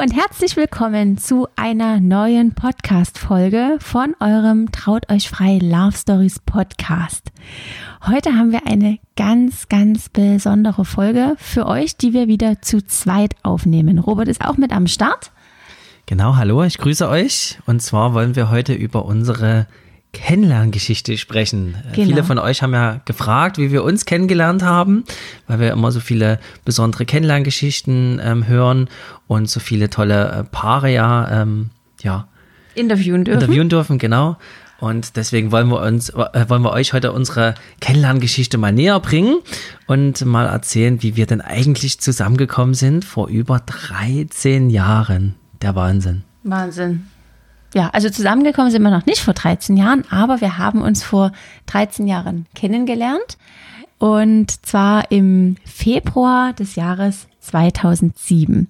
[0.00, 7.32] Und herzlich willkommen zu einer neuen Podcast-Folge von eurem Traut euch frei Love Stories Podcast.
[8.06, 13.34] Heute haben wir eine ganz, ganz besondere Folge für euch, die wir wieder zu zweit
[13.42, 13.98] aufnehmen.
[13.98, 15.32] Robert ist auch mit am Start.
[16.06, 17.58] Genau, hallo, ich grüße euch.
[17.66, 19.66] Und zwar wollen wir heute über unsere
[20.18, 21.74] Kennenlerngeschichte sprechen.
[21.74, 22.08] Äh, genau.
[22.08, 25.04] Viele von euch haben ja gefragt, wie wir uns kennengelernt haben,
[25.46, 28.88] weil wir immer so viele besondere Kennenlerngeschichten ähm, hören
[29.26, 31.70] und so viele tolle äh, Paare ja, ähm,
[32.02, 32.28] ja
[32.74, 33.40] Interviewen dürfen.
[33.40, 34.36] interviewen dürfen, genau.
[34.80, 39.38] Und deswegen wollen wir uns, äh, wollen wir euch heute unsere Kennenlerngeschichte mal näher bringen
[39.86, 45.34] und mal erzählen, wie wir denn eigentlich zusammengekommen sind vor über 13 Jahren.
[45.62, 46.22] Der Wahnsinn.
[46.44, 47.06] Wahnsinn.
[47.74, 51.32] Ja, also zusammengekommen sind wir noch nicht vor 13 Jahren, aber wir haben uns vor
[51.66, 53.36] 13 Jahren kennengelernt.
[53.98, 58.68] Und zwar im Februar des Jahres 2007.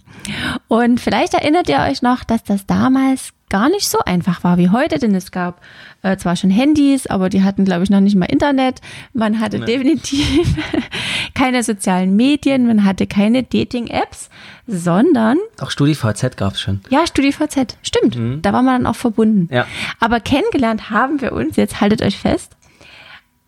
[0.68, 4.68] Und vielleicht erinnert ihr euch noch, dass das damals gar nicht so einfach war wie
[4.70, 5.60] heute, denn es gab
[6.02, 8.80] äh, zwar schon Handys, aber die hatten, glaube ich, noch nicht mal Internet.
[9.12, 9.66] Man hatte Nee.
[9.66, 10.54] definitiv
[11.34, 14.30] keine sozialen Medien, man hatte keine Dating-Apps,
[14.66, 16.80] sondern Auch StudiVZ gab es schon.
[16.90, 18.44] ja, StudiVZ, stimmt.
[18.44, 19.48] Da war man dann auch verbunden.
[19.52, 19.66] Ja.
[20.00, 22.52] Aber kennengelernt haben wir uns, jetzt haltet euch fest,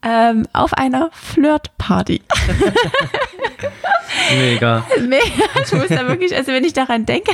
[0.02, 2.22] ähm, auf einer Flirtparty.
[4.36, 4.86] Mega.
[5.08, 5.16] nee,
[5.64, 7.32] ich muss da wirklich, also wenn ich daran denke.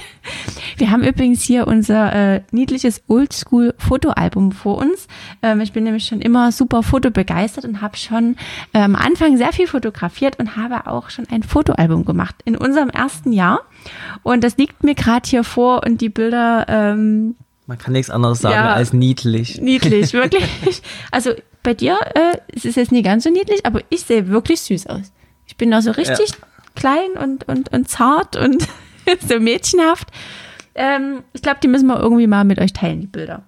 [0.78, 5.06] Wir haben übrigens hier unser äh, niedliches Oldschool-Fotoalbum vor uns.
[5.43, 8.37] Ähm, ich bin nämlich schon immer super fotobegeistert und habe schon
[8.72, 12.91] äh, am Anfang sehr viel fotografiert und habe auch schon ein Fotoalbum gemacht in unserem
[12.91, 13.61] ersten Jahr.
[14.23, 17.37] Und das liegt mir gerade hier vor und die Bilder ähm,
[17.67, 18.75] Man kann nichts anderes sagen Ja.
[18.75, 19.61] als niedlich.
[19.61, 20.83] Niedlich, wirklich.
[21.11, 21.31] Also
[21.62, 24.87] bei dir äh, es ist jetzt nie ganz so niedlich, aber ich sehe wirklich süß
[24.88, 25.12] aus.
[25.47, 26.33] Ich bin da so richtig
[26.75, 28.67] klein und, und, und zart und
[29.29, 30.09] so mädchenhaft.
[30.75, 33.43] Ähm, ich glaube, die müssen wir irgendwie mal mit euch teilen, die Bilder.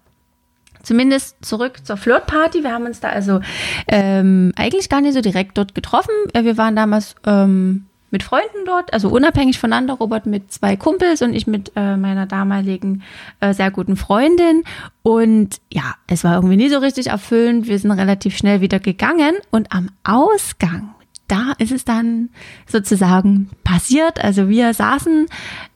[0.83, 2.63] Zumindest zurück zur Flirtparty.
[2.63, 3.41] Wir haben uns da also
[3.89, 6.15] ähm, eigentlich gar nicht so direkt dort getroffen.
[6.33, 9.95] Wir waren damals ähm, mit Freunden dort, also unabhängig voneinander.
[9.95, 13.03] Robert mit zwei Kumpels und ich mit äh, meiner damaligen
[13.41, 14.65] äh, sehr guten Freundin.
[15.03, 17.67] Und ja, es war irgendwie nie so richtig erfüllend.
[17.67, 20.95] Wir sind relativ schnell wieder gegangen und am Ausgang
[21.29, 22.31] da ist es dann
[22.67, 24.23] sozusagen passiert.
[24.23, 25.27] Also wir saßen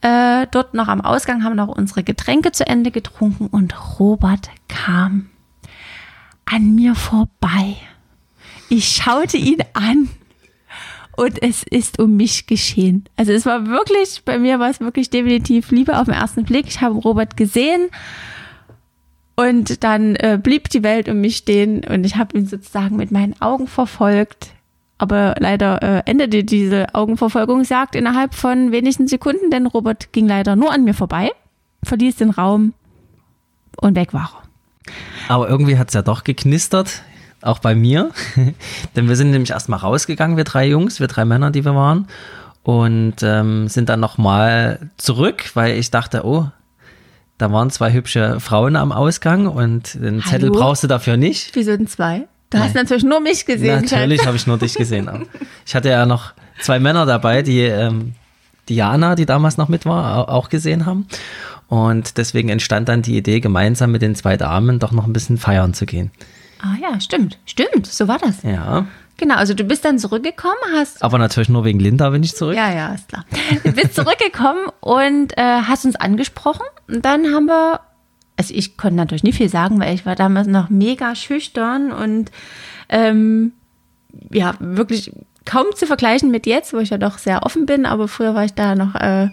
[0.01, 5.31] äh, dort noch am Ausgang, haben noch unsere Getränke zu Ende getrunken und Robert kam
[6.45, 7.77] an mir vorbei.
[8.69, 10.09] Ich schaute ihn an
[11.17, 13.05] und es ist um mich geschehen.
[13.17, 16.67] Also es war wirklich, bei mir war es wirklich definitiv Liebe auf den ersten Blick.
[16.69, 17.91] Ich habe Robert gesehen
[19.37, 23.11] und dann äh, blieb die Welt um mich stehen und ich habe ihn sozusagen mit
[23.11, 24.51] meinen Augen verfolgt.
[25.03, 30.73] Aber leider äh, endete diese Augenverfolgungsjagd innerhalb von wenigen Sekunden, denn Robert ging leider nur
[30.73, 31.33] an mir vorbei,
[31.83, 32.73] verließ den Raum
[33.81, 34.31] und weg war
[35.27, 35.35] er.
[35.35, 37.03] Aber irgendwie hat es ja doch geknistert,
[37.41, 38.13] auch bei mir.
[38.95, 42.07] Denn wir sind nämlich erstmal rausgegangen, wir drei Jungs, wir drei Männer, die wir waren.
[42.63, 46.47] Und ähm, sind dann nochmal zurück, weil ich dachte, oh,
[47.39, 50.61] da waren zwei hübsche Frauen am Ausgang und den Zettel Hallo?
[50.61, 51.57] brauchst du dafür nicht.
[51.57, 52.29] Wieso denn zwei?
[52.53, 52.85] Du hast Nein.
[52.85, 53.81] natürlich nur mich gesehen.
[53.83, 55.27] Natürlich habe ich nur dich gesehen.
[55.67, 58.15] Ich hatte ja noch zwei Männer dabei, die ähm,
[58.69, 61.07] Diana, die damals noch mit war, au- auch gesehen haben.
[61.69, 65.39] Und deswegen entstand dann die Idee, gemeinsam mit den zwei Damen doch noch ein bisschen
[65.39, 66.11] feiern zu gehen.
[66.61, 67.39] Ah ja, stimmt.
[67.47, 68.43] Stimmt, so war das.
[68.43, 68.87] Ja,
[69.19, 72.57] Genau, also du bist dann zurückgekommen, hast aber natürlich nur wegen Linda bin ich zurück.
[72.57, 73.25] Ja, ja, ist klar.
[73.63, 76.67] Du bist zurückgekommen und äh, hast uns angesprochen.
[76.89, 77.81] Und dann haben wir,
[78.43, 82.33] also ich konnte natürlich nicht viel sagen, weil ich war damals noch mega schüchtern und
[82.89, 83.53] ähm,
[84.33, 85.13] ja, wirklich
[85.45, 88.45] kaum zu vergleichen mit jetzt, wo ich ja doch sehr offen bin, aber früher war
[88.45, 89.29] ich da noch äh,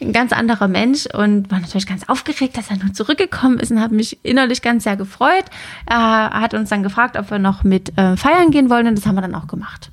[0.00, 3.80] ein ganz anderer Mensch und war natürlich ganz aufgeregt, dass er nun zurückgekommen ist und
[3.80, 5.44] habe mich innerlich ganz sehr gefreut.
[5.86, 9.06] Er hat uns dann gefragt, ob wir noch mit äh, feiern gehen wollen und das
[9.06, 9.92] haben wir dann auch gemacht.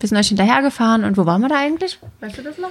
[0.00, 1.98] Wir sind euch hinterhergefahren und wo waren wir da eigentlich?
[2.20, 2.70] Weißt du das noch?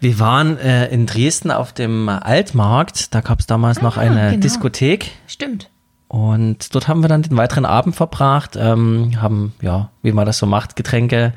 [0.00, 3.14] Wir waren äh, in Dresden auf dem Altmarkt.
[3.14, 4.42] Da gab es damals noch Ah, eine genau.
[4.42, 5.10] Diskothek.
[5.26, 5.70] Stimmt.
[6.08, 10.38] Und dort haben wir dann den weiteren Abend verbracht, ähm, haben, ja, wie man das
[10.38, 11.32] so macht, Getränke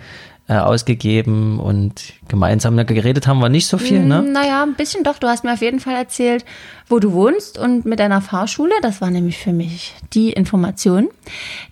[0.47, 4.21] äh, ausgegeben und gemeinsam geredet haben wir nicht so viel, ne?
[4.21, 5.17] Mm, naja, ein bisschen doch.
[5.19, 6.45] Du hast mir auf jeden Fall erzählt,
[6.88, 8.73] wo du wohnst und mit deiner Fahrschule.
[8.81, 11.09] Das war nämlich für mich die Information.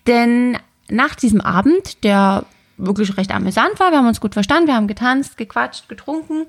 [0.05, 0.57] Denn
[0.89, 2.45] nach diesem Abend, der
[2.77, 6.45] wirklich recht amüsant war, wir haben uns gut verstanden, wir haben getanzt, gequatscht, getrunken,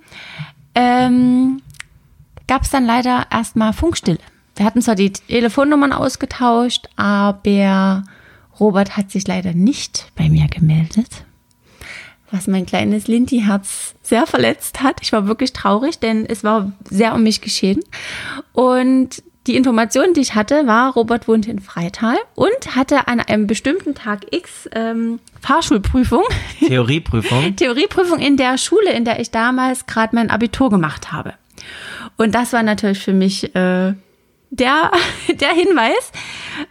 [0.75, 1.63] ähm,
[2.47, 4.19] gab es dann leider erstmal Funkstille.
[4.57, 8.03] Wir hatten zwar die Telefonnummern ausgetauscht, aber
[8.59, 11.25] Robert hat sich leider nicht bei mir gemeldet,
[12.31, 15.01] was mein kleines Linti-Herz sehr verletzt hat.
[15.01, 17.81] Ich war wirklich traurig, denn es war sehr um mich geschehen.
[18.53, 23.47] Und die Information, die ich hatte, war, Robert wohnte in Freital und hatte an einem
[23.47, 26.25] bestimmten Tag X ähm, Fahrschulprüfung.
[26.61, 27.57] Theorieprüfung.
[27.57, 31.35] Theorieprüfung in der Schule, in der ich damals gerade mein Abitur gemacht habe.
[32.17, 33.95] Und das war natürlich für mich äh,
[34.51, 34.91] der,
[35.29, 36.13] der Hinweis.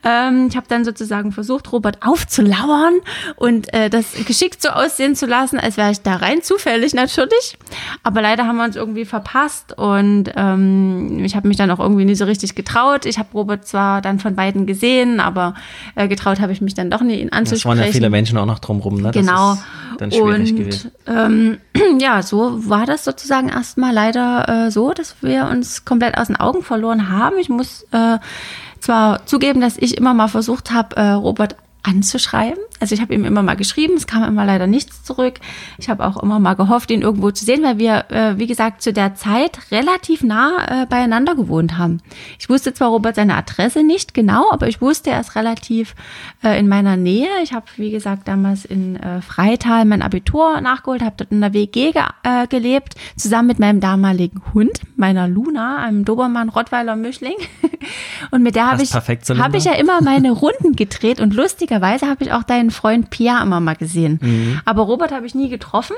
[0.04, 2.96] Ähm, ich habe dann sozusagen versucht, Robert aufzulauern
[3.36, 7.58] und äh, das geschickt so aussehen zu lassen, als wäre ich da rein zufällig natürlich.
[8.04, 12.06] Aber leider haben wir uns irgendwie verpasst und ähm, ich habe mich dann auch irgendwie
[12.06, 13.06] nie so richtig getraut.
[13.06, 15.56] Ich habe Robert zwar dann von beiden gesehen, aber
[15.96, 17.74] äh, getraut habe ich mich dann doch nie, ihn anzusprechen.
[17.74, 19.12] Es waren ja viele Menschen auch noch drumherum, ne?
[19.12, 19.58] Genau.
[19.98, 20.92] dann schwierig und, gewesen.
[21.08, 21.58] Ähm,
[22.00, 26.36] ja, so war das sozusagen erstmal leider äh, so, dass wir uns komplett aus den
[26.36, 27.38] Augen verloren haben.
[27.38, 28.18] Ich muss äh,
[28.80, 31.56] zwar zugeben, dass ich immer mal versucht habe, äh, Robert
[31.88, 32.60] anzuschreiben.
[32.80, 35.40] Also ich habe ihm immer mal geschrieben, es kam immer leider nichts zurück.
[35.78, 38.82] Ich habe auch immer mal gehofft, ihn irgendwo zu sehen, weil wir, äh, wie gesagt,
[38.82, 42.02] zu der Zeit relativ nah äh, beieinander gewohnt haben.
[42.40, 45.96] Ich wusste zwar Robert seine Adresse nicht genau, aber ich wusste, er ist relativ
[46.44, 47.30] äh, in meiner Nähe.
[47.42, 51.54] Ich habe, wie gesagt, damals in äh, Freital mein Abitur nachgeholt, habe dort in der
[51.54, 57.38] WG ge äh, gelebt, zusammen mit meinem damaligen Hund, meiner Luna, einem Dobermann-Rottweiler-Mischling.
[58.32, 61.34] Und mit der habe ich, hab ich ja immer meine Runden gedreht und
[61.78, 64.20] lustigerweise habe ich auch deinen Freund Pia immer mal gesehen.
[64.22, 64.62] Mhm.
[64.66, 65.96] Aber Robert habe ich nie getroffen.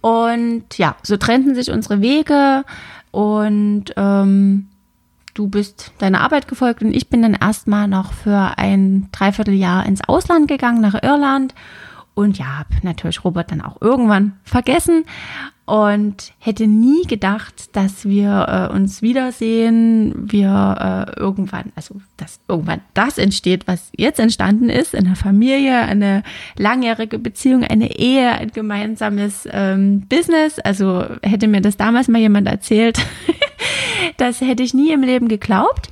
[0.00, 2.64] Und ja, so trennten sich unsere Wege
[3.10, 4.68] und ähm,
[5.34, 10.00] du bist deiner Arbeit gefolgt und ich bin dann erstmal noch für ein Dreivierteljahr ins
[10.08, 11.54] Ausland gegangen, nach Irland.
[12.14, 15.04] Und ja, habe natürlich Robert dann auch irgendwann vergessen
[15.70, 22.80] und hätte nie gedacht, dass wir äh, uns wiedersehen, wir äh, irgendwann, also dass irgendwann
[22.92, 26.24] das entsteht, was jetzt entstanden ist, in der Familie, eine
[26.56, 30.58] langjährige Beziehung, eine Ehe, ein gemeinsames ähm, Business.
[30.58, 32.98] Also hätte mir das damals mal jemand erzählt,
[34.16, 35.90] das hätte ich nie im Leben geglaubt.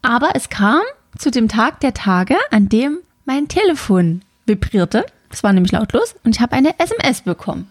[0.00, 0.82] Aber es kam
[1.18, 5.04] zu dem Tag der Tage, an dem mein Telefon vibrierte.
[5.32, 7.68] Es war nämlich lautlos und ich habe eine SMS bekommen.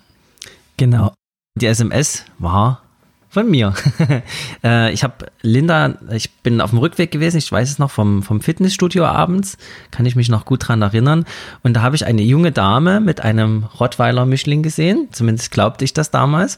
[0.78, 1.14] Genau.
[1.58, 2.82] Die SMS war
[3.30, 3.74] von mir.
[4.64, 8.24] Äh, ich habe Linda, ich bin auf dem Rückweg gewesen, ich weiß es noch vom,
[8.24, 9.58] vom Fitnessstudio abends,
[9.92, 11.26] kann ich mich noch gut dran erinnern.
[11.62, 16.10] Und da habe ich eine junge Dame mit einem Rottweiler-Mischling gesehen, zumindest glaubte ich das
[16.10, 16.58] damals.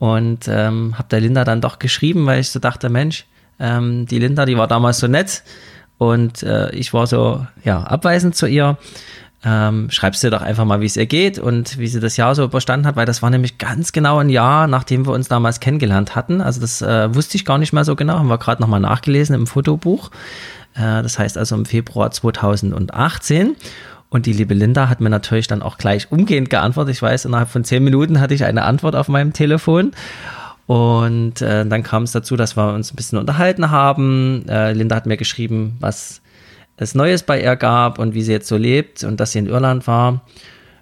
[0.00, 3.26] Und ähm, habe der Linda dann doch geschrieben, weil ich so dachte, Mensch,
[3.60, 5.44] ähm, die Linda, die war damals so nett
[5.98, 8.76] und äh, ich war so ja abweisend zu ihr
[9.46, 12.34] ähm, schreibst du doch einfach mal, wie es ihr geht und wie sie das Jahr
[12.34, 15.60] so überstanden hat, weil das war nämlich ganz genau ein Jahr, nachdem wir uns damals
[15.60, 16.40] kennengelernt hatten.
[16.40, 19.36] Also das äh, wusste ich gar nicht mehr so genau, haben wir gerade nochmal nachgelesen
[19.36, 20.10] im Fotobuch.
[20.74, 23.54] Äh, das heißt also im Februar 2018.
[24.08, 26.96] Und die liebe Linda hat mir natürlich dann auch gleich umgehend geantwortet.
[26.96, 29.92] Ich weiß, innerhalb von zehn Minuten hatte ich eine Antwort auf meinem Telefon.
[30.66, 34.44] Und äh, dann kam es dazu, dass wir uns ein bisschen unterhalten haben.
[34.48, 36.20] Äh, Linda hat mir geschrieben, was
[36.76, 39.46] es Neues bei ihr gab und wie sie jetzt so lebt und dass sie in
[39.46, 40.22] Irland war.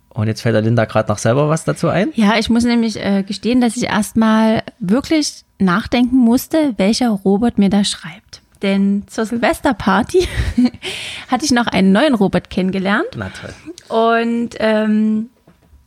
[0.08, 2.12] Und jetzt fällt der Linda gerade noch selber was dazu ein.
[2.14, 7.68] Ja, ich muss nämlich äh, gestehen, dass ich erstmal wirklich nachdenken musste, welcher Robert mir
[7.68, 8.42] da schreibt.
[8.62, 10.26] Denn zur Silvesterparty
[11.28, 13.08] hatte ich noch einen neuen Robert kennengelernt.
[13.16, 13.52] Na toll.
[13.88, 15.30] Und ähm,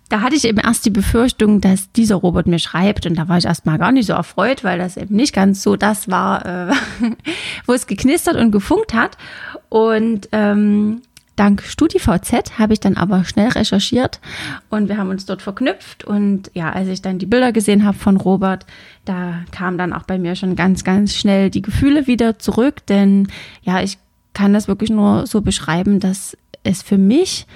[0.10, 3.06] da hatte ich eben erst die Befürchtung, dass dieser Robert mir schreibt.
[3.06, 5.76] Und da war ich erstmal gar nicht so erfreut, weil das eben nicht ganz so
[5.76, 6.74] das war, äh,
[7.66, 9.18] wo es geknistert und gefunkt hat.
[9.70, 11.02] Und ähm,
[11.36, 14.20] dank StudiVZ habe ich dann aber schnell recherchiert
[14.70, 16.04] und wir haben uns dort verknüpft.
[16.04, 18.66] Und ja, als ich dann die Bilder gesehen habe von Robert,
[19.06, 23.28] da kam dann auch bei mir schon ganz, ganz schnell die Gefühle wieder zurück, denn
[23.62, 23.98] ja, ich
[24.34, 27.48] kann das wirklich nur so beschreiben, dass es für mich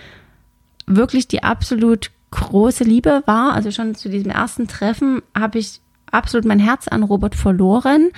[0.86, 3.54] wirklich die absolut große Liebe war.
[3.54, 8.10] Also schon zu diesem ersten Treffen habe ich absolut mein Herz an Robert verloren.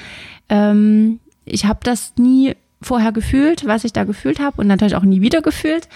[0.49, 5.03] Ähm, ich habe das nie vorher gefühlt, was ich da gefühlt habe und natürlich auch
[5.03, 5.87] nie wieder gefühlt.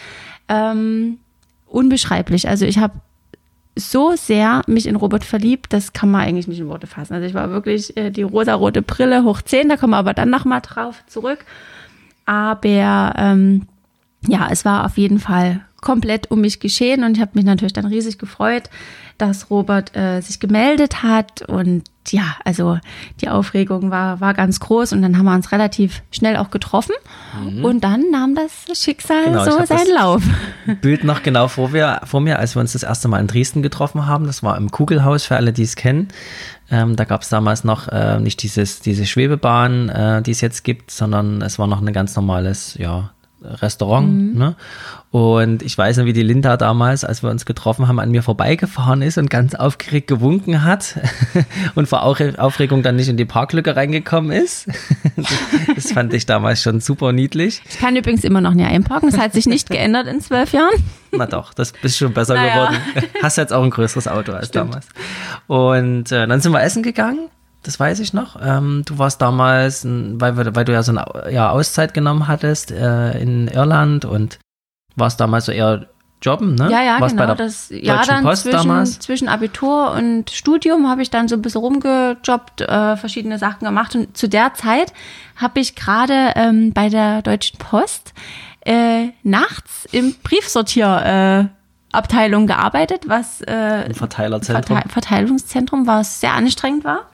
[0.48, 1.20] Ähm,
[1.68, 2.48] unbeschreiblich.
[2.48, 2.94] Also ich habe
[3.76, 7.14] so sehr mich in Robert verliebt, das kann man eigentlich nicht in Worte fassen.
[7.14, 10.30] Also ich war wirklich äh, die rosa-rote Brille hoch 10, da kommen wir aber dann
[10.30, 11.46] nochmal drauf zurück.
[12.26, 13.68] Aber ähm,
[14.28, 17.72] ja, es war auf jeden Fall komplett um mich geschehen und ich habe mich natürlich
[17.72, 18.64] dann riesig gefreut,
[19.18, 22.78] dass Robert äh, sich gemeldet hat und ja, also
[23.22, 26.94] die Aufregung war, war ganz groß und dann haben wir uns relativ schnell auch getroffen
[27.42, 27.64] mhm.
[27.64, 30.24] und dann nahm das Schicksal genau, so seinen Lauf.
[30.82, 33.62] Bild noch genau vor, wir, vor mir, als wir uns das erste Mal in Dresden
[33.62, 34.26] getroffen haben.
[34.26, 36.10] Das war im Kugelhaus, für alle, die es kennen.
[36.70, 40.66] Ähm, da gab es damals noch äh, nicht dieses, diese Schwebebahn, äh, die es jetzt
[40.66, 44.08] gibt, sondern es war noch ein ganz normales, ja, Restaurant.
[44.08, 44.38] Mhm.
[44.38, 44.56] Ne?
[45.12, 48.24] Und ich weiß noch, wie die Linda damals, als wir uns getroffen haben, an mir
[48.24, 51.00] vorbeigefahren ist und ganz aufgeregt gewunken hat
[51.76, 54.68] und vor Aufregung dann nicht in die Parklücke reingekommen ist.
[55.76, 57.62] Das fand ich damals schon super niedlich.
[57.70, 59.10] Ich kann übrigens immer noch nie einparken.
[59.10, 60.74] Das hat sich nicht geändert in zwölf Jahren.
[61.12, 62.54] Na doch, das bist schon besser naja.
[62.54, 62.78] geworden.
[63.22, 64.70] Hast jetzt auch ein größeres Auto als Stimmt.
[64.70, 64.88] damals.
[65.48, 67.30] Und äh, dann sind wir essen gegangen
[67.68, 68.38] das weiß ich noch.
[68.42, 73.20] Ähm, du warst damals, weil, weil du ja so eine ja, Auszeit genommen hattest äh,
[73.20, 74.40] in Irland und
[74.96, 75.88] warst damals so eher
[76.22, 76.72] jobben, ne?
[76.72, 77.36] Ja, ja, warst genau.
[77.36, 79.00] das Jahr dann Post zwischen, damals.
[79.00, 83.94] zwischen Abitur und Studium habe ich dann so ein bisschen rumgejobbt, äh, verschiedene Sachen gemacht.
[83.96, 84.94] Und zu der Zeit
[85.36, 88.14] habe ich gerade ähm, bei der Deutschen Post
[88.62, 94.78] äh, nachts im Briefsortier äh, Abteilung gearbeitet, was äh, Verteilerzentrum.
[94.78, 97.10] Verte Verteilungszentrum, was sehr anstrengend war.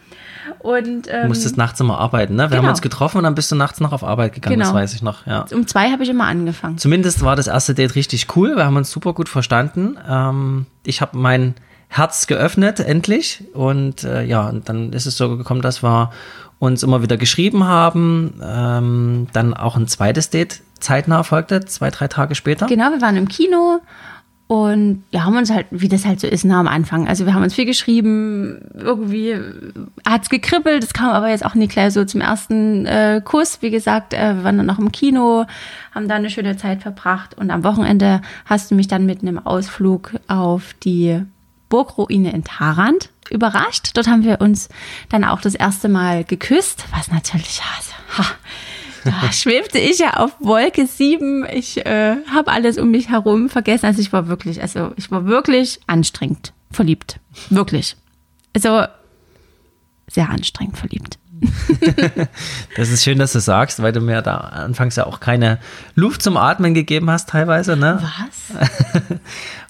[0.60, 2.44] Und, ähm, du musstest nachts immer arbeiten, ne?
[2.44, 2.64] Wir genau.
[2.64, 4.66] haben uns getroffen und dann bist du nachts noch auf Arbeit gegangen, genau.
[4.66, 5.26] das weiß ich noch.
[5.26, 5.46] Ja.
[5.52, 6.78] Um zwei habe ich immer angefangen.
[6.78, 9.98] Zumindest war das erste Date richtig cool, wir haben uns super gut verstanden.
[10.08, 11.56] Ähm, ich habe mein
[11.94, 13.44] Herz geöffnet, endlich.
[13.54, 16.12] Und äh, ja, und dann ist es so gekommen, dass wir
[16.58, 18.40] uns immer wieder geschrieben haben.
[18.42, 22.66] Ähm, dann auch ein zweites Date zeitnah folgte, zwei, drei Tage später.
[22.66, 23.80] Genau, wir waren im Kino
[24.48, 27.08] und ja, haben uns halt, wie das halt so ist, nah am Anfang.
[27.08, 29.36] Also wir haben uns viel geschrieben, irgendwie
[30.06, 33.62] hat es gekribbelt, es kam aber jetzt auch nicht gleich so zum ersten äh, Kuss.
[33.62, 35.46] Wie gesagt, äh, wir waren dann noch im Kino,
[35.96, 39.40] haben da eine schöne Zeit verbracht und am Wochenende hast du mich dann mit einem
[39.40, 41.22] Ausflug auf die
[41.70, 43.92] Burgruine in Tarant überrascht.
[43.96, 44.70] Dort haben wir uns
[45.10, 48.36] dann auch das erste Mal geküsst, was natürlich, also, ha,
[49.04, 51.46] da schwebte ich ja auf Wolke 7.
[51.54, 53.86] Ich äh, habe alles um mich herum vergessen.
[53.86, 57.20] Also ich war wirklich, also ich war wirklich anstrengend verliebt.
[57.50, 57.96] Wirklich.
[58.54, 58.86] Also
[60.08, 61.18] sehr anstrengend verliebt.
[62.78, 65.60] das ist schön, dass du sagst, weil du mir da anfangs ja auch keine
[65.96, 67.76] Luft zum Atmen gegeben hast, teilweise.
[67.76, 68.02] Ne?
[68.02, 68.58] Was?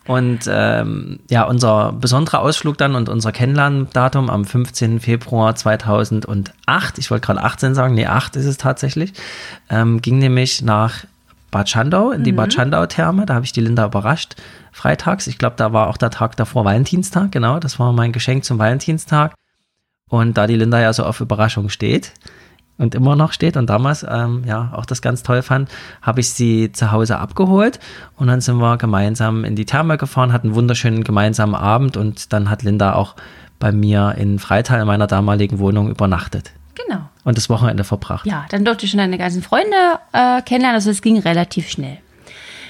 [0.06, 5.00] Und ähm, ja, unser besonderer Ausflug dann und unser Kennenlerndatum am 15.
[5.00, 9.14] Februar 2008, ich wollte gerade 18 sagen, nee, 8 ist es tatsächlich,
[9.70, 11.06] ähm, ging nämlich nach
[11.52, 12.38] Bad Schandau, in die mhm.
[12.38, 13.26] Bad Schandau-Therme.
[13.26, 14.36] Da habe ich die Linda überrascht,
[14.74, 15.28] freitags.
[15.28, 17.60] Ich glaube, da war auch der Tag davor Valentinstag, genau.
[17.60, 19.34] Das war mein Geschenk zum Valentinstag.
[20.10, 22.12] Und da die Linda ja so auf Überraschung steht,
[22.78, 25.70] und immer noch steht und damals ähm, ja auch das ganz toll fand,
[26.02, 27.80] habe ich sie zu Hause abgeholt
[28.18, 32.34] und dann sind wir gemeinsam in die Therme gefahren, hatten einen wunderschönen gemeinsamen Abend und
[32.34, 33.16] dann hat Linda auch
[33.60, 36.52] bei mir in Freital in meiner damaligen Wohnung übernachtet.
[36.76, 37.02] Genau.
[37.24, 38.26] Und das Wochenende verbracht.
[38.26, 42.00] Ja, dann durfte ich schon deine ganzen Freunde äh, kennenlernen, also es ging relativ schnell.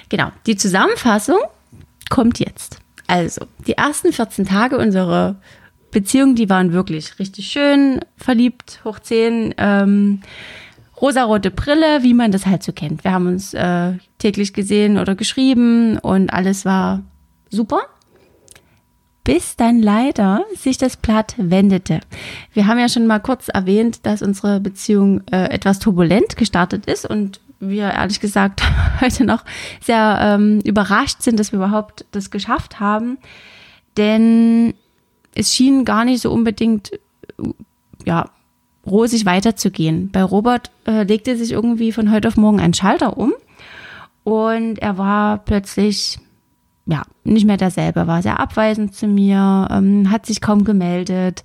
[0.09, 1.39] Genau, die Zusammenfassung
[2.09, 2.77] kommt jetzt.
[3.07, 5.35] Also, die ersten 14 Tage unserer
[5.93, 10.21] Beziehungen, die waren wirklich richtig schön, verliebt, hoch 10, ähm,
[11.01, 13.03] rosarote Brille, wie man das halt so kennt.
[13.03, 17.01] Wir haben uns äh, täglich gesehen oder geschrieben und alles war
[17.49, 17.81] super.
[19.23, 22.01] Bis dann leider sich das Blatt wendete.
[22.51, 27.05] Wir haben ja schon mal kurz erwähnt, dass unsere Beziehung äh, etwas turbulent gestartet ist
[27.09, 28.61] und wir ehrlich gesagt
[29.01, 29.45] heute noch
[29.81, 33.17] sehr ähm, überrascht sind, dass wir überhaupt das geschafft haben.
[33.95, 34.73] Denn
[35.35, 36.91] es schien gar nicht so unbedingt,
[38.05, 38.29] ja,
[38.85, 40.11] rosig weiterzugehen.
[40.11, 43.33] Bei Robert äh, legte sich irgendwie von heute auf morgen ein Schalter um
[44.23, 46.19] und er war plötzlich
[46.85, 51.43] ja, nicht mehr derselbe, er war sehr abweisend zu mir, ähm, hat sich kaum gemeldet.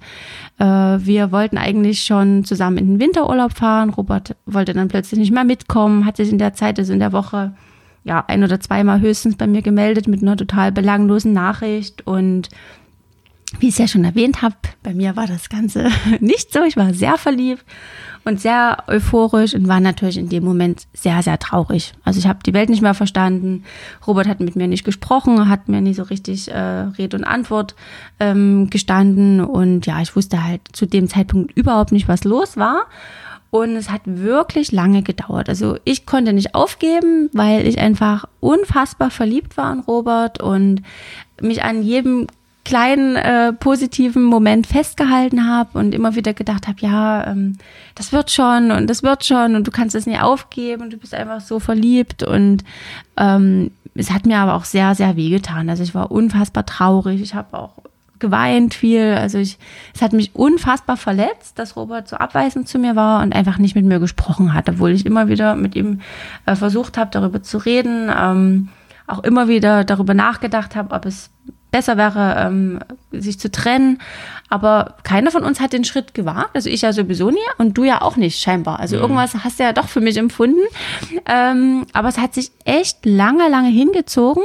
[0.58, 3.90] Äh, wir wollten eigentlich schon zusammen in den Winterurlaub fahren.
[3.90, 7.12] Robert wollte dann plötzlich nicht mehr mitkommen, hat sich in der Zeit, also in der
[7.12, 7.54] Woche,
[8.02, 12.48] ja, ein oder zweimal höchstens bei mir gemeldet mit einer total belanglosen Nachricht und
[13.60, 15.90] wie ich es ja schon erwähnt habe, bei mir war das Ganze
[16.20, 16.62] nicht so.
[16.64, 17.64] Ich war sehr verliebt
[18.24, 21.94] und sehr euphorisch und war natürlich in dem Moment sehr, sehr traurig.
[22.04, 23.64] Also ich habe die Welt nicht mehr verstanden.
[24.06, 27.74] Robert hat mit mir nicht gesprochen, hat mir nicht so richtig äh, Rede und Antwort
[28.20, 29.40] ähm, gestanden.
[29.40, 32.86] Und ja, ich wusste halt zu dem Zeitpunkt überhaupt nicht, was los war.
[33.50, 35.48] Und es hat wirklich lange gedauert.
[35.48, 40.82] Also ich konnte nicht aufgeben, weil ich einfach unfassbar verliebt war an Robert und
[41.40, 42.26] mich an jedem
[42.68, 47.56] kleinen äh, positiven Moment festgehalten habe und immer wieder gedacht habe, ja, ähm,
[47.94, 50.98] das wird schon und das wird schon und du kannst es nie aufgeben und du
[50.98, 52.64] bist einfach so verliebt und
[53.16, 55.70] ähm, es hat mir aber auch sehr, sehr wehgetan.
[55.70, 57.22] Also ich war unfassbar traurig.
[57.22, 57.72] Ich habe auch
[58.18, 59.14] geweint viel.
[59.14, 59.56] Also ich,
[59.94, 63.76] es hat mich unfassbar verletzt, dass Robert so abweisend zu mir war und einfach nicht
[63.76, 66.02] mit mir gesprochen hat, obwohl ich immer wieder mit ihm
[66.44, 68.68] äh, versucht habe, darüber zu reden, ähm,
[69.06, 71.30] auch immer wieder darüber nachgedacht habe, ob es
[71.70, 72.80] besser wäre, ähm,
[73.12, 73.98] sich zu trennen.
[74.48, 76.50] Aber keiner von uns hat den Schritt gewagt.
[76.54, 78.80] Also ich ja sowieso nie und du ja auch nicht, scheinbar.
[78.80, 79.02] Also mhm.
[79.02, 80.60] irgendwas hast du ja doch für mich empfunden.
[81.26, 84.42] Ähm, aber es hat sich echt lange, lange hingezogen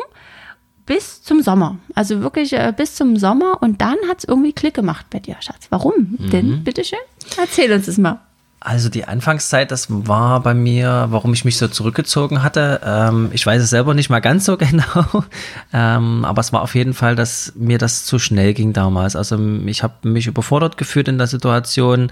[0.86, 1.78] bis zum Sommer.
[1.96, 3.62] Also wirklich äh, bis zum Sommer.
[3.62, 5.68] Und dann hat es irgendwie Klick gemacht bei dir, Schatz.
[5.70, 6.30] Warum mhm.
[6.30, 6.64] denn?
[6.64, 7.00] Bitteschön.
[7.38, 8.20] Erzähl uns das mal.
[8.66, 12.80] Also die Anfangszeit, das war bei mir, warum ich mich so zurückgezogen hatte.
[12.86, 15.26] Ähm, ich weiß es selber nicht mal ganz so genau,
[15.74, 19.18] ähm, aber es war auf jeden Fall, dass mir das zu schnell ging damals.
[19.18, 22.10] Also ich habe mich überfordert gefühlt in der Situation,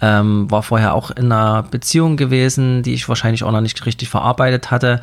[0.00, 4.08] ähm, war vorher auch in einer Beziehung gewesen, die ich wahrscheinlich auch noch nicht richtig
[4.08, 5.02] verarbeitet hatte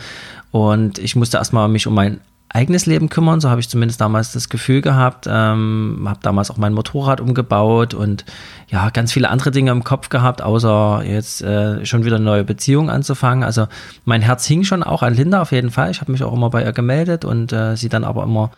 [0.50, 3.39] und ich musste erstmal mich um mein eigenes Leben kümmern.
[3.39, 5.25] So habe ich zumindest damals das Gefühl gehabt.
[5.30, 8.25] Ähm, habe damals auch mein Motorrad umgebaut und
[8.70, 12.44] ja, ganz viele andere Dinge im Kopf gehabt, außer jetzt äh, schon wieder eine neue
[12.44, 13.44] Beziehung anzufangen.
[13.44, 13.68] Also
[14.06, 15.92] mein Herz hing schon auch an Linda auf jeden Fall.
[15.92, 18.51] Ich habe mich auch immer bei ihr gemeldet und äh, sie dann aber immer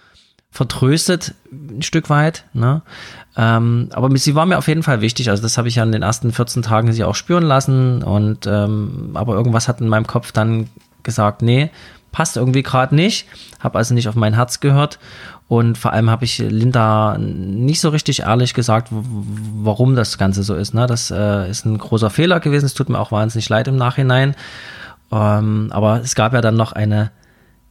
[0.51, 2.46] vertröstet ein Stück weit.
[2.53, 2.81] Ne?
[3.38, 5.29] Ähm, aber sie war mir auf jeden Fall wichtig.
[5.29, 8.03] Also das habe ich ja in den ersten 14 Tagen sie auch spüren lassen.
[8.03, 10.67] Und ähm, aber irgendwas hat in meinem Kopf dann
[11.03, 11.69] gesagt, nee,
[12.12, 13.28] passt irgendwie gerade nicht,
[13.60, 15.00] habe also nicht auf mein Herz gehört
[15.48, 20.56] und vor allem habe ich Linda nicht so richtig ehrlich gesagt, warum das Ganze so
[20.56, 20.74] ist.
[20.74, 20.88] Ne?
[20.88, 24.36] Das äh, ist ein großer Fehler gewesen, es tut mir auch wahnsinnig leid im Nachhinein,
[25.12, 27.12] ähm, aber es gab ja dann noch eine,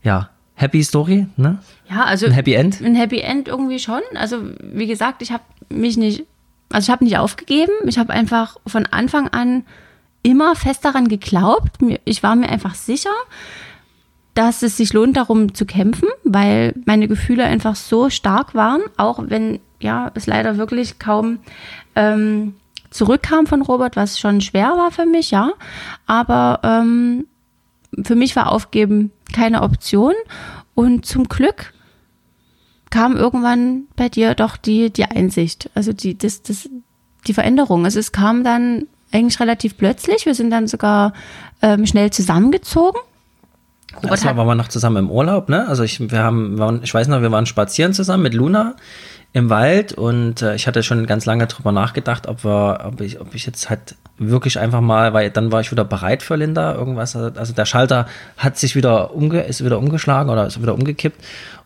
[0.02, 1.58] ja, Happy Story, ne?
[1.88, 2.80] Ja, also ein Happy End.
[2.82, 4.00] Ein Happy End irgendwie schon.
[4.16, 6.24] Also wie gesagt, ich habe mich nicht,
[6.70, 7.72] also ich habe nicht aufgegeben.
[7.86, 9.64] Ich habe einfach von Anfang an
[10.24, 11.78] immer fest daran geglaubt.
[12.04, 13.14] Ich war mir einfach sicher,
[14.38, 19.18] dass es sich lohnt, darum zu kämpfen, weil meine Gefühle einfach so stark waren, auch
[19.20, 21.40] wenn ja es leider wirklich kaum
[21.96, 22.54] ähm,
[22.88, 25.50] zurückkam von Robert, was schon schwer war für mich, ja.
[26.06, 27.26] Aber ähm,
[28.04, 30.14] für mich war Aufgeben keine Option
[30.76, 31.72] und zum Glück
[32.90, 36.70] kam irgendwann bei dir doch die, die Einsicht, also die, das, das,
[37.26, 37.84] die Veränderung.
[37.84, 40.26] Also es kam dann eigentlich relativ plötzlich.
[40.26, 41.12] Wir sind dann sogar
[41.60, 43.00] ähm, schnell zusammengezogen
[43.98, 45.66] Robert Erstmal waren wir noch zusammen im Urlaub, ne?
[45.68, 48.76] Also ich, wir haben, waren, ich weiß noch, wir waren spazieren zusammen mit Luna
[49.32, 53.20] im Wald und äh, ich hatte schon ganz lange drüber nachgedacht, ob wir, ob ich,
[53.20, 56.74] ob ich jetzt halt wirklich einfach mal, weil dann war ich wieder bereit für Linda,
[56.74, 58.06] irgendwas, also der Schalter
[58.36, 61.22] hat sich wieder umge, ist wieder umgeschlagen oder ist wieder umgekippt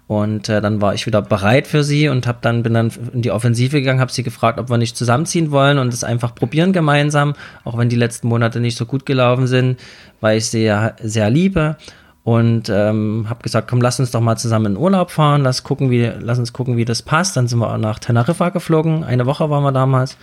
[0.08, 3.22] und äh, dann war ich wieder bereit für sie und habe dann bin dann in
[3.22, 6.72] die Offensive gegangen, habe sie gefragt, ob wir nicht zusammenziehen wollen und es einfach probieren
[6.72, 9.78] gemeinsam, auch wenn die letzten Monate nicht so gut gelaufen sind,
[10.20, 11.76] weil ich sie ja sehr liebe
[12.24, 15.90] und ähm, habe gesagt, komm, lass uns doch mal zusammen in Urlaub fahren, lass gucken,
[15.90, 17.36] wie, lass uns gucken, wie das passt.
[17.36, 20.16] Dann sind wir nach Teneriffa geflogen, eine Woche waren wir damals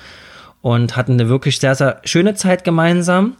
[0.61, 3.33] und hatten eine wirklich sehr, sehr schöne Zeit gemeinsam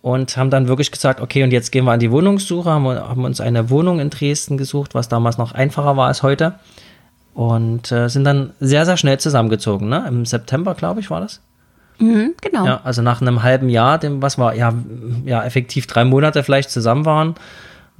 [0.00, 3.24] und haben dann wirklich gesagt, okay, und jetzt gehen wir an die Wohnungssuche, haben, haben
[3.24, 6.54] uns eine Wohnung in Dresden gesucht, was damals noch einfacher war als heute
[7.34, 9.88] und äh, sind dann sehr, sehr schnell zusammengezogen.
[9.88, 10.04] Ne?
[10.08, 11.42] Im September, glaube ich, war das.
[11.98, 12.66] Mhm, genau.
[12.66, 14.74] Ja, also nach einem halben Jahr, dem, was wir ja,
[15.24, 17.34] ja effektiv drei Monate vielleicht zusammen waren,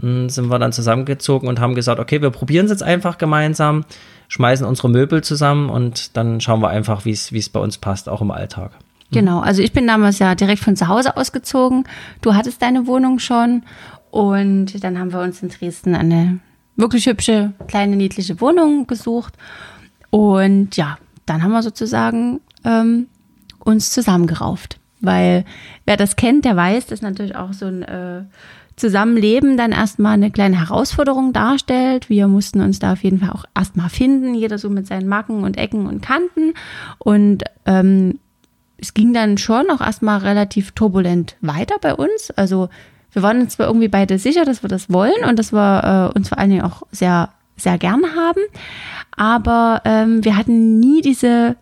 [0.01, 3.85] hm, sind wir dann zusammengezogen und haben gesagt, okay, wir probieren es jetzt einfach gemeinsam,
[4.29, 8.21] schmeißen unsere Möbel zusammen und dann schauen wir einfach, wie es bei uns passt, auch
[8.21, 8.73] im Alltag.
[9.13, 11.85] Genau, also ich bin damals ja direkt von zu Hause ausgezogen.
[12.23, 13.63] Du hattest deine Wohnung schon
[14.11, 16.41] und dann haben wir uns in Dresden eine
[16.77, 19.35] wirklich hübsche, kleine, niedliche Wohnung gesucht.
[20.11, 23.07] Und ja, dann haben wir sozusagen ähm,
[23.67, 24.79] uns zusammengerauft.
[25.01, 25.45] Weil
[25.85, 28.23] wer das kennt, der weiß, dass natürlich auch so ein äh,
[28.77, 32.11] Zusammenleben dann erstmal eine kleine Herausforderung darstellt.
[32.11, 35.45] Wir mussten uns da auf jeden Fall auch erstmal finden, jeder so mit seinen Macken
[35.45, 36.55] und Ecken und Kanten.
[36.99, 38.19] Und ähm,
[38.79, 42.31] es ging dann schon auch erstmal relativ turbulent weiter bei uns.
[42.33, 42.69] Also
[43.13, 46.19] wir waren uns zwar irgendwie beide sicher, dass wir das wollen und dass wir äh,
[46.19, 48.43] uns vor allen Dingen auch sehr, sehr gerne haben.
[49.17, 51.57] Aber ähm, wir hatten nie diese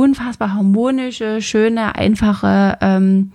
[0.00, 3.32] unfassbar harmonische, schöne, einfache ähm,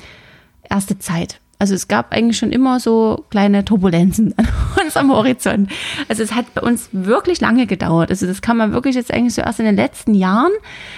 [0.67, 1.39] erste Zeit.
[1.59, 4.47] Also es gab eigentlich schon immer so kleine Turbulenzen an
[4.83, 5.69] unserem Horizont.
[6.09, 8.09] Also es hat bei uns wirklich lange gedauert.
[8.09, 10.51] Also das kann man wirklich jetzt eigentlich so erst in den letzten Jahren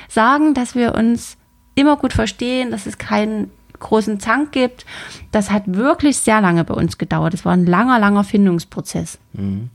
[0.08, 1.36] sagen, dass wir uns
[1.76, 4.86] immer gut verstehen, dass es keinen großen Zank gibt.
[5.34, 7.34] Das hat wirklich sehr lange bei uns gedauert.
[7.34, 9.20] Es war ein langer, langer Findungsprozess.
[9.34, 9.70] Mhm.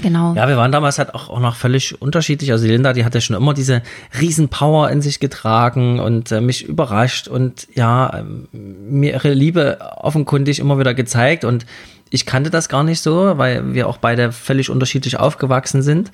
[0.00, 0.34] Genau.
[0.34, 2.52] Ja, wir waren damals halt auch, auch noch völlig unterschiedlich.
[2.52, 3.82] Also die Linda, die hat ja schon immer diese
[4.18, 10.60] Riesenpower in sich getragen und äh, mich überrascht und ja, ähm, mir ihre Liebe offenkundig
[10.60, 11.66] immer wieder gezeigt und
[12.10, 16.12] ich kannte das gar nicht so, weil wir auch beide völlig unterschiedlich aufgewachsen sind.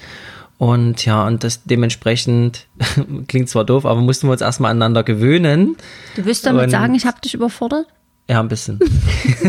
[0.57, 2.67] Und ja, und das dementsprechend
[3.29, 5.77] klingt zwar doof, aber mussten wir uns erstmal aneinander gewöhnen.
[6.17, 7.87] Du willst damit Und- sagen, ich habe dich überfordert?
[8.31, 8.79] Ja, ein bisschen,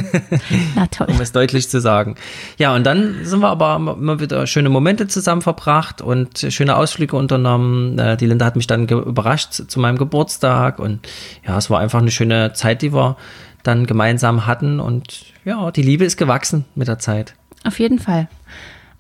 [0.75, 1.07] Na toll.
[1.09, 2.15] um es deutlich zu sagen.
[2.57, 7.17] Ja, und dann sind wir aber immer wieder schöne Momente zusammen verbracht und schöne Ausflüge
[7.17, 7.99] unternommen.
[7.99, 11.07] Äh, Die Linda hat mich dann überrascht zu meinem Geburtstag und
[11.45, 13.17] ja, es war einfach eine schöne Zeit, die wir
[13.63, 17.35] dann gemeinsam hatten und ja, die Liebe ist gewachsen mit der Zeit.
[17.65, 18.29] Auf jeden Fall.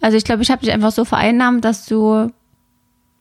[0.01, 2.29] Also ich glaube, ich habe dich einfach so vereinnahmt, dass du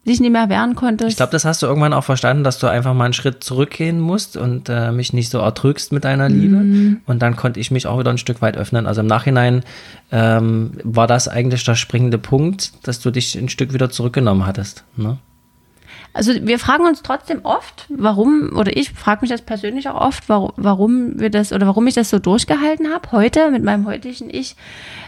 [0.09, 1.11] dich nicht mehr wehren konntest.
[1.11, 4.01] Ich glaube, das hast du irgendwann auch verstanden, dass du einfach mal einen Schritt zurückgehen
[4.01, 6.99] musst und äh, mich nicht so erdrückst mit deiner Liebe.
[7.07, 8.87] Und dann konnte ich mich auch wieder ein Stück weit öffnen.
[8.87, 9.63] Also im Nachhinein
[10.11, 14.85] ähm, war das eigentlich der springende Punkt, dass du dich ein Stück wieder zurückgenommen hattest.
[14.97, 15.19] Ne?
[16.15, 20.29] Also wir fragen uns trotzdem oft, warum, oder ich frage mich das persönlich auch oft,
[20.29, 23.13] warum, warum wir das oder warum ich das so durchgehalten habe.
[23.13, 24.57] Heute mit meinem heutigen Ich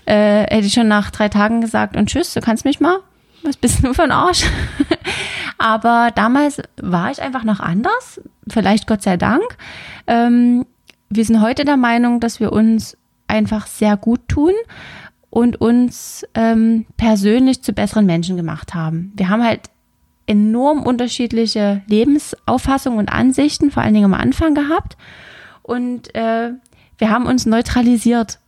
[0.07, 2.99] äh, hätte ich schon nach drei Tagen gesagt und tschüss, du kannst mich mal.
[3.43, 4.45] Was bist du für ein Arsch?
[5.59, 8.21] Aber damals war ich einfach noch anders.
[8.49, 9.45] Vielleicht Gott sei Dank.
[10.07, 10.67] Ähm,
[11.09, 12.97] wir sind heute der Meinung, dass wir uns
[13.29, 14.53] einfach sehr gut tun
[15.31, 19.13] und uns ähm, persönlich zu besseren Menschen gemacht haben.
[19.17, 19.71] Wir haben halt
[20.27, 24.97] enorm unterschiedliche Lebensauffassungen und Ansichten, vor allen Dingen am Anfang gehabt.
[25.63, 26.51] Und äh,
[26.99, 28.40] wir haben uns neutralisiert.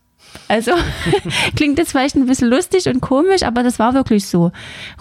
[0.47, 0.71] Also
[1.55, 4.51] klingt jetzt vielleicht ein bisschen lustig und komisch, aber das war wirklich so.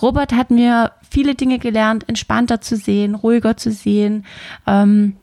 [0.01, 4.25] Robert hat mir viele Dinge gelernt, entspannter zu sehen, ruhiger zu sehen.
[4.67, 5.17] Ähm,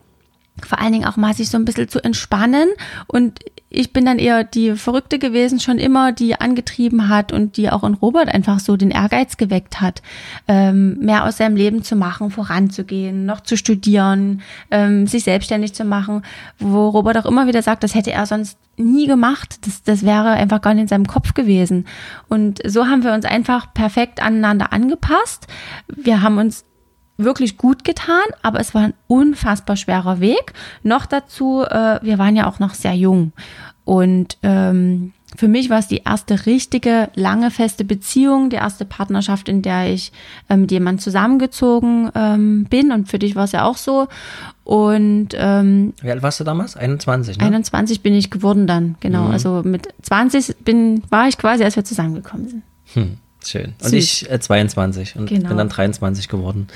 [0.66, 2.68] vor allen Dingen auch mal sich so ein bisschen zu entspannen.
[3.06, 7.70] Und ich bin dann eher die Verrückte gewesen, schon immer, die angetrieben hat und die
[7.70, 10.02] auch in Robert einfach so den Ehrgeiz geweckt hat,
[10.48, 14.42] ähm, mehr aus seinem Leben zu machen, voranzugehen, noch zu studieren,
[14.72, 16.22] ähm, sich selbstständig zu machen,
[16.58, 19.66] wo Robert auch immer wieder sagt, das hätte er sonst nie gemacht.
[19.66, 21.86] Das, das wäre einfach gar nicht in seinem Kopf gewesen.
[22.28, 25.46] Und so haben wir uns einfach perfekt aneinander angepasst.
[25.86, 26.64] Wir haben uns
[27.24, 30.52] wirklich gut getan, aber es war ein unfassbar schwerer Weg.
[30.82, 33.32] Noch dazu, äh, wir waren ja auch noch sehr jung.
[33.84, 39.48] Und ähm, für mich war es die erste richtige, lange, feste Beziehung, die erste Partnerschaft,
[39.48, 40.12] in der ich
[40.48, 42.92] äh, mit jemandem zusammengezogen ähm, bin.
[42.92, 44.08] Und für dich war es ja auch so.
[44.64, 46.76] Und ähm, Wie alt warst du damals?
[46.76, 47.44] 21, ne?
[47.44, 49.28] 21 bin ich geworden dann, genau.
[49.28, 52.62] Also mit 20 bin, war ich quasi, als wir zusammengekommen sind.
[52.94, 53.16] Hm,
[53.48, 53.74] schön.
[53.82, 53.92] Und Süß.
[54.22, 55.48] ich äh, 22 und Genau.
[55.48, 56.68] bin dann 23 geworden.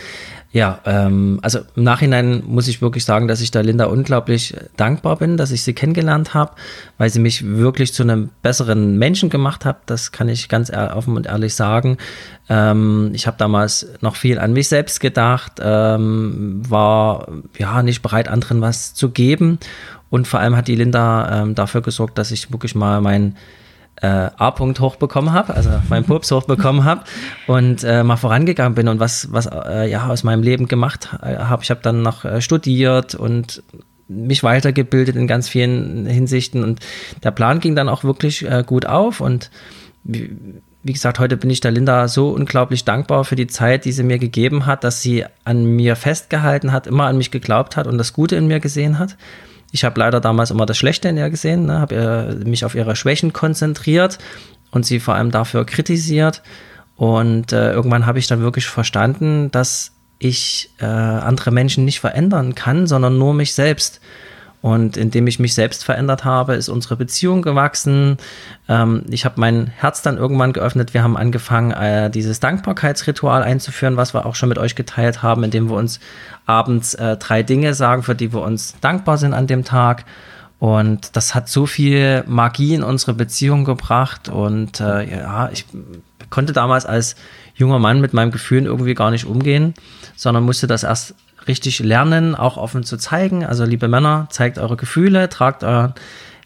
[0.53, 4.61] Ja, ähm, also im Nachhinein muss ich wirklich sagen, dass ich der Linda unglaublich äh,
[4.77, 6.53] dankbar bin, dass ich sie kennengelernt habe,
[6.97, 9.79] weil sie mich wirklich zu einem besseren Menschen gemacht hat.
[9.87, 11.99] Das kann ich ganz offen und ehrlich sagen.
[12.49, 17.27] Ähm, ich habe damals noch viel an mich selbst gedacht, ähm, war
[17.59, 19.59] ja nicht bereit, anderen was zu geben.
[20.09, 23.35] Und vor allem hat die Linda ähm, dafür gesorgt, dass ich wirklich mal mein
[24.03, 27.05] äh, A-Punkt hochbekommen habe, also meinen Pups hochbekommen habe
[27.47, 31.37] und äh, mal vorangegangen bin und was, was äh, ja aus meinem Leben gemacht äh,
[31.37, 31.63] habe.
[31.63, 33.63] Ich habe dann noch äh, studiert und
[34.09, 36.81] mich weitergebildet in ganz vielen Hinsichten und
[37.23, 39.51] der Plan ging dann auch wirklich äh, gut auf und
[40.03, 40.37] wie,
[40.83, 44.03] wie gesagt, heute bin ich der Linda so unglaublich dankbar für die Zeit, die sie
[44.03, 47.97] mir gegeben hat, dass sie an mir festgehalten hat, immer an mich geglaubt hat und
[47.97, 49.17] das Gute in mir gesehen hat.
[49.75, 52.95] Ich habe leider damals immer das Schlechte in ihr gesehen, ne, habe mich auf ihre
[52.95, 54.19] Schwächen konzentriert
[54.71, 56.43] und sie vor allem dafür kritisiert.
[56.95, 62.55] Und äh, irgendwann habe ich dann wirklich verstanden, dass ich äh, andere Menschen nicht verändern
[62.55, 64.01] kann, sondern nur mich selbst.
[64.65, 68.17] Und indem ich mich selbst verändert habe, ist unsere Beziehung gewachsen.
[68.67, 70.95] Ähm, ich habe mein Herz dann irgendwann geöffnet.
[70.95, 75.45] Wir haben angefangen, äh, dieses Dankbarkeitsritual einzuführen, was wir auch schon mit euch geteilt haben,
[75.45, 76.01] indem wir uns
[76.47, 80.07] abends äh, drei Dinge sagen, für die wir uns dankbar sind an dem Tag.
[80.59, 84.31] Und das hat so viel Magie in unsere Beziehung gebracht.
[84.31, 85.67] Und äh, ja, ich
[86.31, 87.17] konnte damals als
[87.55, 89.75] junger Mann mit meinem Gefühlen irgendwie gar nicht umgehen,
[90.17, 91.15] sondern musste das erst
[91.49, 93.45] richtig lernen, auch offen zu zeigen.
[93.45, 95.95] Also liebe Männer, zeigt eure Gefühle, tragt euer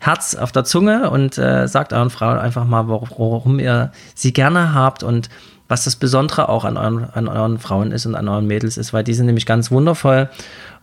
[0.01, 4.75] Herz auf der Zunge und äh, sagt euren Frauen einfach mal, warum ihr sie gerne
[4.75, 5.29] habt und
[5.67, 8.93] was das Besondere auch an euren, an euren Frauen ist und an euren Mädels ist,
[8.93, 10.31] weil die sind nämlich ganz wundervoll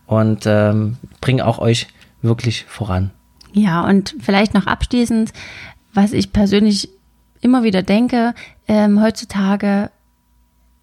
[0.06, 1.88] und ähm, bringen auch euch
[2.22, 3.10] wirklich voran.
[3.52, 5.32] Ja, und vielleicht noch abschließend,
[5.94, 6.90] was ich persönlich
[7.40, 8.34] immer wieder denke,
[8.68, 9.90] ähm, heutzutage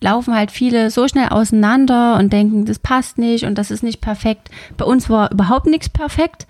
[0.03, 4.01] laufen halt viele so schnell auseinander und denken, das passt nicht und das ist nicht
[4.01, 4.49] perfekt.
[4.77, 6.45] Bei uns war überhaupt nichts perfekt.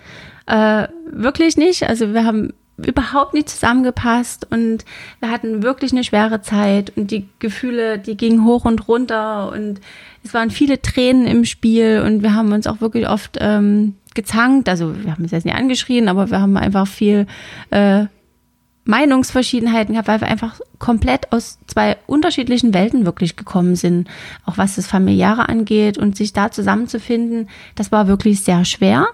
[0.48, 1.84] Äh, wirklich nicht.
[1.84, 4.84] Also wir haben überhaupt nicht zusammengepasst und
[5.20, 9.80] wir hatten wirklich eine schwere Zeit und die Gefühle, die gingen hoch und runter und
[10.24, 14.68] es waren viele Tränen im Spiel und wir haben uns auch wirklich oft ähm, gezankt.
[14.68, 17.28] Also wir haben uns jetzt nicht angeschrien, aber wir haben einfach viel
[17.70, 18.06] äh,
[18.86, 24.10] Meinungsverschiedenheiten gehabt, weil wir einfach komplett aus zwei unterschiedlichen Welten wirklich gekommen sind.
[24.46, 29.08] Auch was das Familiäre angeht und sich da zusammenzufinden, das war wirklich sehr schwer.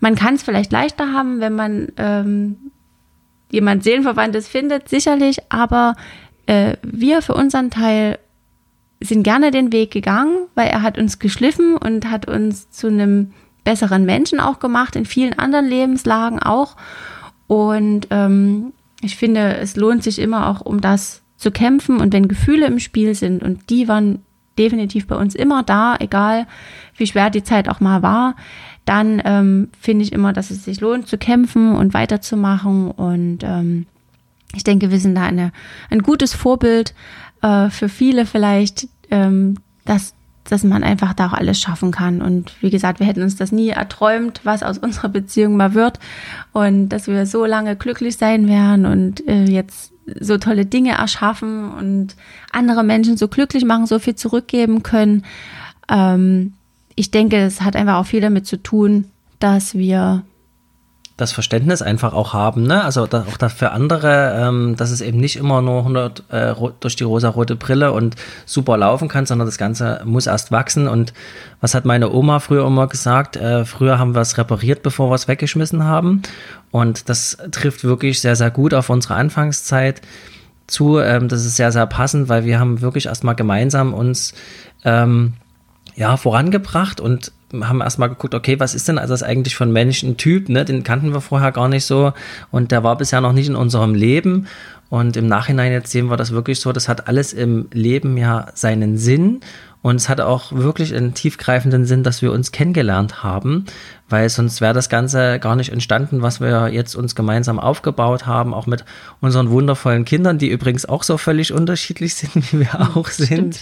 [0.00, 2.56] Man kann es vielleicht leichter haben, wenn man ähm,
[3.50, 5.94] jemand Seelenverwandtes findet, sicherlich, aber
[6.46, 8.18] äh, wir für unseren Teil
[9.00, 13.32] sind gerne den Weg gegangen, weil er hat uns geschliffen und hat uns zu einem
[13.64, 16.76] besseren Menschen auch gemacht, in vielen anderen Lebenslagen auch.
[17.46, 22.00] Und ähm, ich finde, es lohnt sich immer auch, um das zu kämpfen.
[22.00, 24.20] Und wenn Gefühle im Spiel sind, und die waren
[24.58, 26.46] definitiv bei uns immer da, egal
[26.96, 28.34] wie schwer die Zeit auch mal war,
[28.84, 32.90] dann ähm, finde ich immer, dass es sich lohnt zu kämpfen und weiterzumachen.
[32.90, 33.86] Und ähm,
[34.54, 35.52] ich denke, wir sind da eine,
[35.90, 36.94] ein gutes Vorbild
[37.42, 40.14] äh, für viele vielleicht, ähm, dass,
[40.48, 42.22] dass man einfach da auch alles schaffen kann.
[42.22, 45.98] Und wie gesagt, wir hätten uns das nie erträumt, was aus unserer Beziehung mal wird
[46.52, 51.70] und dass wir so lange glücklich sein werden und äh, jetzt so tolle Dinge erschaffen
[51.70, 52.16] und
[52.50, 55.24] andere Menschen so glücklich machen, so viel zurückgeben können.
[55.88, 56.54] Ähm,
[56.94, 59.04] ich denke, es hat einfach auch viel damit zu tun,
[59.38, 60.24] dass wir
[61.18, 62.84] das Verständnis einfach auch haben, ne?
[62.84, 66.54] Also da, auch da für andere, ähm, dass es eben nicht immer nur 100 äh,
[66.78, 68.14] durch die rosa-rote Brille und
[68.46, 70.86] super laufen kann, sondern das Ganze muss erst wachsen.
[70.86, 71.12] Und
[71.60, 73.36] was hat meine Oma früher immer gesagt?
[73.36, 76.22] Äh, früher haben wir es repariert, bevor wir es weggeschmissen haben.
[76.70, 80.00] Und das trifft wirklich sehr, sehr gut auf unsere Anfangszeit
[80.68, 81.00] zu.
[81.00, 84.34] Ähm, das ist sehr, sehr passend, weil wir haben wirklich erstmal gemeinsam uns
[84.84, 85.32] ähm,
[85.96, 89.72] ja, vorangebracht und haben erstmal geguckt, okay, was ist denn also das eigentlich für ein
[89.72, 90.64] Menschentyp, ne?
[90.64, 92.12] Den kannten wir vorher gar nicht so
[92.50, 94.46] und der war bisher noch nicht in unserem Leben.
[94.90, 98.46] Und im Nachhinein jetzt sehen wir das wirklich so, das hat alles im Leben ja
[98.54, 99.40] seinen Sinn
[99.80, 103.66] und es hat auch wirklich einen tiefgreifenden Sinn, dass wir uns kennengelernt haben,
[104.08, 108.54] weil sonst wäre das Ganze gar nicht entstanden, was wir jetzt uns gemeinsam aufgebaut haben,
[108.54, 108.84] auch mit
[109.20, 113.60] unseren wundervollen Kindern, die übrigens auch so völlig unterschiedlich sind, wie wir auch sind.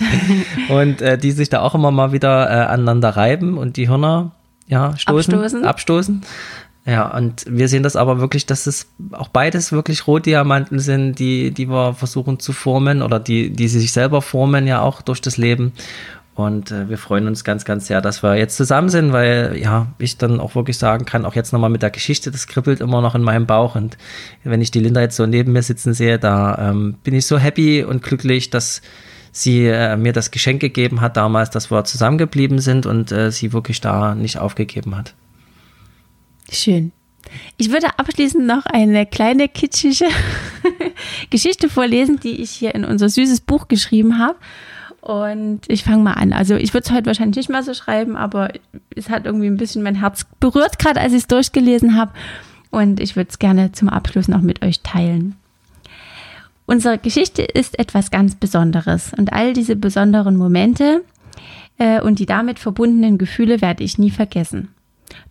[0.70, 4.32] Und äh, die sich da auch immer mal wieder äh, aneinander reiben und die Hörner
[4.68, 5.64] ja, stoßen, abstoßen.
[5.64, 6.22] abstoßen.
[6.86, 11.50] Ja, und wir sehen das aber wirklich, dass es auch beides wirklich Rotdiamanten sind, die,
[11.50, 15.36] die wir versuchen zu formen oder die, die sich selber formen ja auch durch das
[15.36, 15.72] Leben.
[16.36, 19.88] Und äh, wir freuen uns ganz, ganz sehr, dass wir jetzt zusammen sind, weil ja,
[19.98, 23.00] ich dann auch wirklich sagen kann, auch jetzt nochmal mit der Geschichte, das kribbelt immer
[23.00, 23.74] noch in meinem Bauch.
[23.74, 23.96] Und
[24.44, 27.36] wenn ich die Linda jetzt so neben mir sitzen sehe, da ähm, bin ich so
[27.36, 28.80] happy und glücklich, dass
[29.32, 33.52] sie äh, mir das Geschenk gegeben hat damals, dass wir zusammengeblieben sind und äh, sie
[33.52, 35.14] wirklich da nicht aufgegeben hat.
[36.50, 36.92] Schön.
[37.56, 40.06] Ich würde abschließend noch eine kleine kitschige
[41.30, 44.36] Geschichte vorlesen, die ich hier in unser süßes Buch geschrieben habe.
[45.00, 46.32] Und ich fange mal an.
[46.32, 48.50] Also ich würde es heute wahrscheinlich nicht mal so schreiben, aber
[48.94, 52.12] es hat irgendwie ein bisschen mein Herz berührt, gerade als ich es durchgelesen habe.
[52.70, 55.36] Und ich würde es gerne zum Abschluss noch mit euch teilen.
[56.66, 61.04] Unsere Geschichte ist etwas ganz Besonderes und all diese besonderen Momente
[61.78, 64.74] äh, und die damit verbundenen Gefühle werde ich nie vergessen.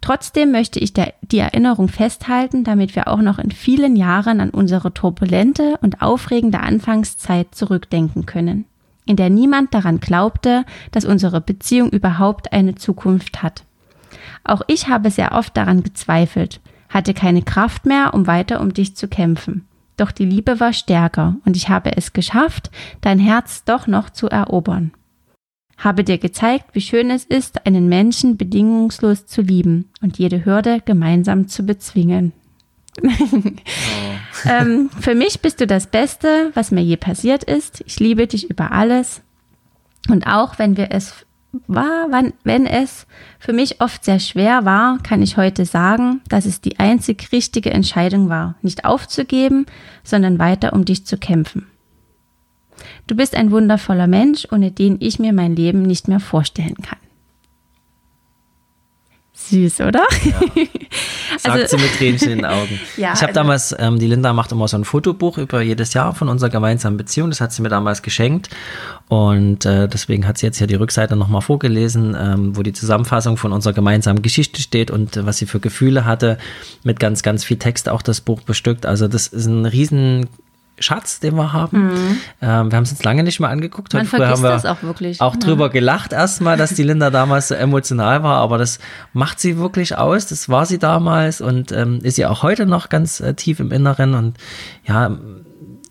[0.02, 4.50] Trotzdem möchte ich der, die Erinnerung festhalten, damit wir auch noch in vielen Jahren an
[4.50, 8.66] unsere turbulente und aufregende Anfangszeit zurückdenken können,
[9.06, 13.64] in der niemand daran glaubte, dass unsere Beziehung überhaupt eine Zukunft hat.
[14.44, 18.96] Auch ich habe sehr oft daran gezweifelt, hatte keine Kraft mehr, um weiter um dich
[18.96, 19.68] zu kämpfen.
[19.98, 22.70] Doch die Liebe war stärker und ich habe es geschafft,
[23.02, 24.92] dein Herz doch noch zu erobern
[25.78, 30.82] habe dir gezeigt, wie schön es ist, einen Menschen bedingungslos zu lieben und jede Hürde
[30.84, 32.34] gemeinsam zu bezwingen.
[33.04, 33.08] Oh.
[34.50, 37.84] ähm, für mich bist du das Beste, was mir je passiert ist.
[37.86, 39.22] Ich liebe dich über alles.
[40.10, 41.26] Und auch wenn wir es
[41.68, 43.08] war, wann, wenn es
[43.40, 47.72] für mich oft sehr schwer war, kann ich heute sagen, dass es die einzig richtige
[47.72, 49.66] Entscheidung war, nicht aufzugeben,
[50.04, 51.68] sondern weiter um dich zu kämpfen.
[53.08, 57.00] Du bist ein wundervoller Mensch, ohne den ich mir mein Leben nicht mehr vorstellen kann.
[59.36, 60.08] Süß, oder?
[60.24, 60.40] Ja.
[61.38, 62.80] Sagt also, sie mit Tränchen in den Augen.
[62.98, 65.94] ja, ich habe also, damals, ähm, die Linda macht immer so ein Fotobuch über jedes
[65.94, 67.30] Jahr von unserer gemeinsamen Beziehung.
[67.30, 68.50] Das hat sie mir damals geschenkt.
[69.10, 73.38] Und äh, deswegen hat sie jetzt hier die Rückseite nochmal vorgelesen, ähm, wo die Zusammenfassung
[73.38, 76.38] von unserer gemeinsamen Geschichte steht und äh, was sie für Gefühle hatte.
[76.84, 78.86] Mit ganz, ganz viel Text auch das Buch bestückt.
[78.86, 80.28] Also das ist ein riesen
[80.80, 81.88] Schatz, den wir haben.
[81.88, 82.18] Mhm.
[82.42, 83.94] Ähm, wir haben es uns lange nicht mehr angeguckt.
[83.94, 85.22] Man Heute vergisst haben wir das auch wirklich.
[85.22, 85.40] Auch ja.
[85.40, 88.80] drüber gelacht erstmal, dass die Linda damals so emotional war, aber das
[89.14, 90.28] macht sie wirklich aus.
[90.28, 93.72] Das war sie damals und ähm, ist sie auch heute noch ganz äh, tief im
[93.72, 94.38] Inneren und
[94.84, 95.18] ja,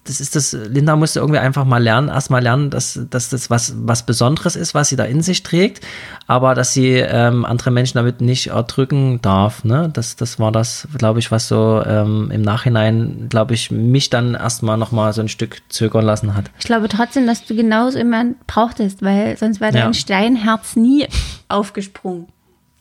[0.04, 3.74] das ist das, Linda musste irgendwie einfach mal lernen, erstmal lernen, dass, dass das was,
[3.76, 5.84] was Besonderes ist, was sie da in sich trägt,
[6.26, 9.64] aber dass sie ähm, andere Menschen damit nicht erdrücken darf.
[9.64, 9.90] Ne?
[9.92, 14.34] Das, das war das, glaube ich, was so ähm, im Nachhinein, glaube ich, mich dann
[14.34, 16.50] erstmal nochmal so ein Stück zögern lassen hat.
[16.58, 19.94] Ich glaube trotzdem, dass du genauso jemand brauchtest, weil sonst wäre dein ja.
[19.94, 21.06] Steinherz nie
[21.48, 22.26] aufgesprungen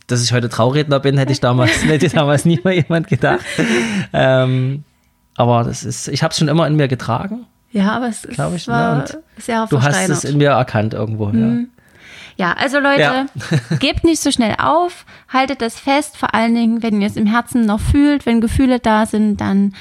[0.07, 3.39] dass ich heute Trauredner bin, hätte ich damals, hätte damals nie mal jemand gedacht.
[4.11, 4.83] Ähm,
[5.35, 7.45] aber das ist, ich habe es schon immer in mir getragen.
[7.71, 8.73] Ja, aber es ist, ich, ne?
[8.73, 9.05] war ne?
[9.37, 11.27] sehr Du hast es in mir erkannt irgendwo.
[11.27, 11.69] Mhm.
[12.37, 12.49] Ja.
[12.49, 13.25] ja, also Leute, ja.
[13.79, 17.25] gebt nicht so schnell auf, haltet das fest, vor allen Dingen, wenn ihr es im
[17.25, 19.73] Herzen noch fühlt, wenn Gefühle da sind, dann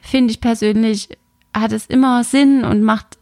[0.00, 1.08] finde ich persönlich,
[1.54, 3.18] hat es immer Sinn und macht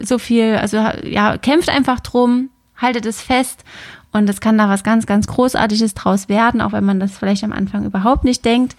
[0.00, 3.64] so viel, also ja, kämpft einfach drum, haltet es fest
[4.12, 7.44] und es kann da was ganz, ganz Großartiges draus werden, auch wenn man das vielleicht
[7.44, 8.76] am Anfang überhaupt nicht denkt.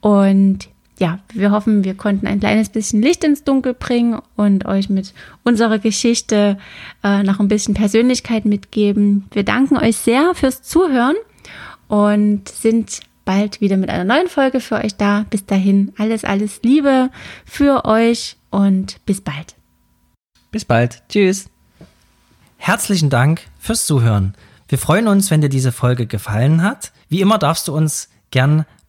[0.00, 4.88] Und ja, wir hoffen, wir konnten ein kleines bisschen Licht ins Dunkel bringen und euch
[4.88, 6.58] mit unserer Geschichte
[7.02, 9.24] äh, noch ein bisschen Persönlichkeit mitgeben.
[9.32, 11.16] Wir danken euch sehr fürs Zuhören
[11.88, 15.26] und sind bald wieder mit einer neuen Folge für euch da.
[15.30, 17.10] Bis dahin alles, alles Liebe
[17.44, 19.56] für euch und bis bald.
[20.50, 21.02] Bis bald.
[21.08, 21.50] Tschüss.
[22.56, 24.34] Herzlichen Dank fürs Zuhören.
[24.68, 26.92] Wir freuen uns, wenn dir diese Folge gefallen hat.
[27.08, 28.64] Wie immer darfst du uns gern